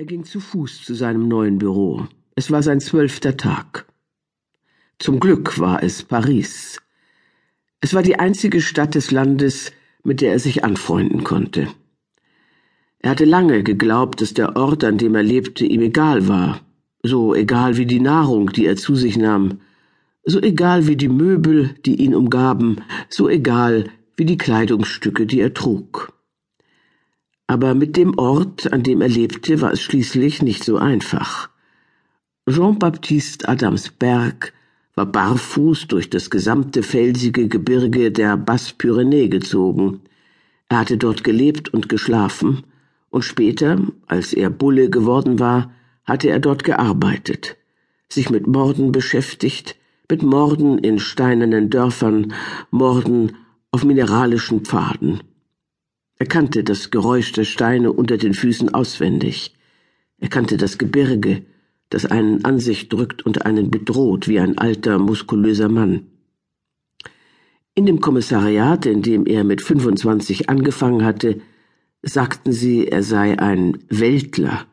[0.00, 2.06] Er ging zu Fuß zu seinem neuen Büro.
[2.34, 3.84] Es war sein zwölfter Tag.
[4.98, 6.80] Zum Glück war es Paris.
[7.82, 11.68] Es war die einzige Stadt des Landes, mit der er sich anfreunden konnte.
[13.00, 16.62] Er hatte lange geglaubt, dass der Ort, an dem er lebte, ihm egal war,
[17.02, 19.60] so egal wie die Nahrung, die er zu sich nahm,
[20.24, 22.80] so egal wie die Möbel, die ihn umgaben,
[23.10, 26.14] so egal wie die Kleidungsstücke, die er trug.
[27.50, 31.50] Aber mit dem Ort, an dem er lebte, war es schließlich nicht so einfach.
[32.48, 34.52] Jean-Baptiste Adamsberg
[34.94, 40.02] war barfuß durch das gesamte felsige Gebirge der Basse-Pyrénées gezogen.
[40.68, 42.62] Er hatte dort gelebt und geschlafen,
[43.08, 45.72] und später, als er Bulle geworden war,
[46.04, 47.56] hatte er dort gearbeitet,
[48.08, 49.74] sich mit Morden beschäftigt,
[50.08, 52.32] mit Morden in steinernen Dörfern,
[52.70, 53.32] Morden
[53.72, 55.22] auf mineralischen Pfaden.
[56.20, 59.54] Er kannte das Geräusch der Steine unter den Füßen auswendig.
[60.18, 61.46] Er kannte das Gebirge,
[61.88, 66.08] das einen an sich drückt und einen bedroht wie ein alter, muskulöser Mann.
[67.74, 71.40] In dem Kommissariat, in dem er mit 25 angefangen hatte,
[72.02, 74.66] sagten sie, er sei ein Weltler.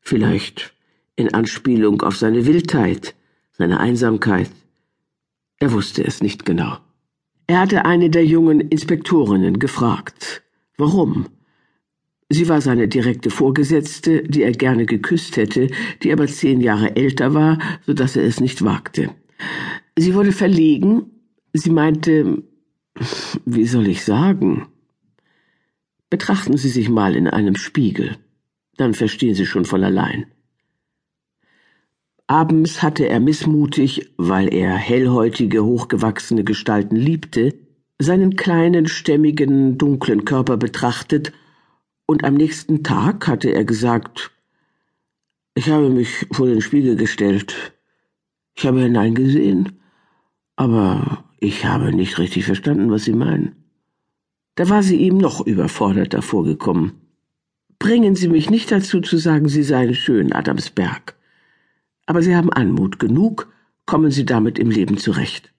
[0.00, 0.74] Vielleicht
[1.16, 3.14] in Anspielung auf seine Wildheit,
[3.52, 4.50] seine Einsamkeit.
[5.58, 6.76] Er wusste es nicht genau.
[7.46, 10.42] Er hatte eine der jungen Inspektorinnen gefragt.
[10.78, 11.26] Warum?
[12.30, 15.68] Sie war seine direkte Vorgesetzte, die er gerne geküsst hätte,
[16.02, 19.10] die aber zehn Jahre älter war, so dass er es nicht wagte.
[19.96, 21.10] Sie wurde verlegen.
[21.52, 22.42] Sie meinte,
[23.44, 24.66] wie soll ich sagen?
[26.08, 28.16] Betrachten Sie sich mal in einem Spiegel.
[28.76, 30.26] Dann verstehen Sie schon von allein.
[32.26, 37.54] Abends hatte er missmutig, weil er hellhäutige, hochgewachsene Gestalten liebte,
[37.98, 41.32] seinen kleinen, stämmigen, dunklen Körper betrachtet,
[42.06, 44.30] und am nächsten Tag hatte er gesagt
[45.54, 47.72] Ich habe mich vor den Spiegel gestellt.
[48.56, 49.80] Ich habe hineingesehen,
[50.56, 53.64] aber ich habe nicht richtig verstanden, was Sie meinen.
[54.54, 56.92] Da war sie ihm noch überforderter vorgekommen.
[57.78, 61.16] Bringen Sie mich nicht dazu zu sagen, Sie seien schön, Adamsberg.
[62.06, 63.52] Aber Sie haben Anmut genug,
[63.86, 65.52] kommen Sie damit im Leben zurecht.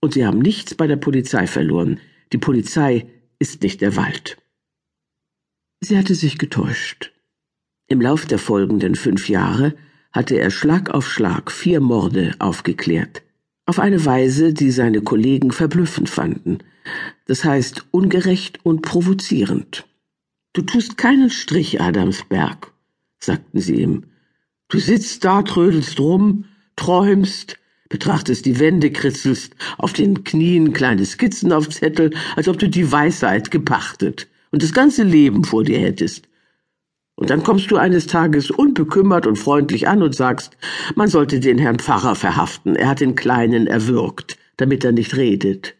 [0.00, 2.00] Und Sie haben nichts bei der Polizei verloren.
[2.32, 3.06] Die Polizei
[3.38, 4.36] ist nicht der Wald.
[5.80, 7.12] Sie hatte sich getäuscht.
[7.88, 9.74] Im Lauf der folgenden fünf Jahre
[10.12, 13.22] hatte er Schlag auf Schlag vier Morde aufgeklärt.
[13.66, 16.58] Auf eine Weise, die seine Kollegen verblüffend fanden.
[17.26, 19.86] Das heißt ungerecht und provozierend.
[20.52, 22.72] Du tust keinen Strich, Adamsberg,
[23.18, 24.04] sagten sie ihm.
[24.68, 26.44] Du sitzt da, trödelst rum,
[26.74, 32.68] träumst, betrachtest die Wände, kritzelst auf den Knien kleine Skizzen auf Zettel, als ob du
[32.68, 36.28] die Weisheit gepachtet und das ganze Leben vor dir hättest.
[37.14, 40.56] Und dann kommst du eines Tages unbekümmert und freundlich an und sagst,
[40.96, 45.76] man sollte den Herrn Pfarrer verhaften, er hat den Kleinen erwürgt, damit er nicht redet.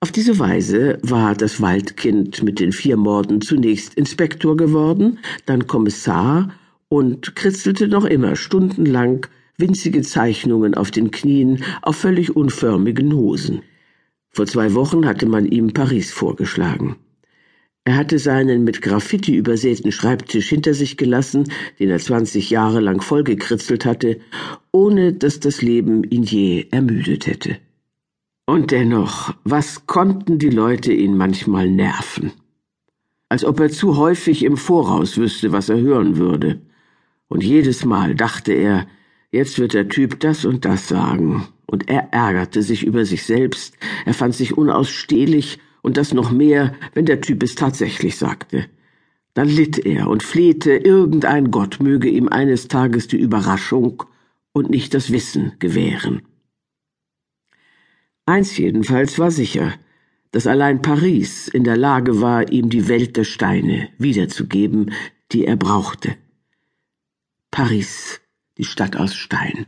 [0.00, 6.52] Auf diese Weise war das Waldkind mit den vier Morden zunächst Inspektor geworden, dann Kommissar
[6.88, 9.26] und kritzelte noch immer stundenlang
[9.58, 13.62] winzige Zeichnungen auf den Knien auf völlig unförmigen Hosen.
[14.30, 16.96] Vor zwei Wochen hatte man ihm Paris vorgeschlagen.
[17.84, 21.44] Er hatte seinen mit Graffiti übersäten Schreibtisch hinter sich gelassen,
[21.78, 24.18] den er zwanzig Jahre lang vollgekritzelt hatte,
[24.72, 27.58] ohne dass das Leben ihn je ermüdet hätte.
[28.44, 32.32] Und dennoch, was konnten die Leute ihn manchmal nerven?
[33.28, 36.60] Als ob er zu häufig im Voraus wüsste, was er hören würde.
[37.28, 38.86] Und jedes Mal dachte er,
[39.30, 41.48] jetzt wird der Typ das und das sagen.
[41.66, 46.74] Und er ärgerte sich über sich selbst, er fand sich unausstehlich, und das noch mehr,
[46.94, 48.66] wenn der Typ es tatsächlich sagte.
[49.34, 54.02] Dann litt er und flehte, irgendein Gott möge ihm eines Tages die Überraschung
[54.52, 56.22] und nicht das Wissen gewähren.
[58.24, 59.74] Eins jedenfalls war sicher,
[60.32, 64.90] dass allein Paris in der Lage war, ihm die Welt der Steine wiederzugeben,
[65.30, 66.16] die er brauchte.
[67.56, 68.20] Paris,
[68.58, 69.64] die Stadt aus Stein.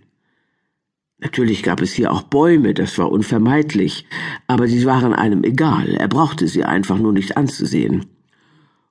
[1.20, 4.04] Natürlich gab es hier auch Bäume, das war unvermeidlich,
[4.46, 8.04] aber sie waren einem egal, er brauchte sie einfach nur nicht anzusehen.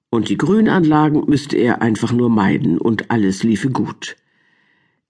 [0.10, 4.16] Und die Grünanlagen müsste er einfach nur meiden, und alles liefe gut.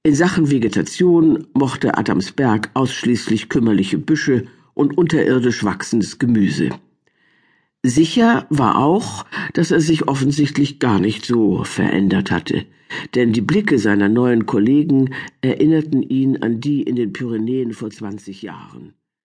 [0.04, 6.72] In Sachen Vegetation mochte Adamsberg ausschließlich kümmerliche Büsche und unterirdisch wachsendes Gemüse.
[7.88, 12.66] Sicher war auch, dass er sich offensichtlich gar nicht so verändert hatte,
[13.16, 18.42] denn die Blicke seiner neuen Kollegen erinnerten ihn an die in den Pyrenäen vor zwanzig
[18.42, 18.97] Jahren.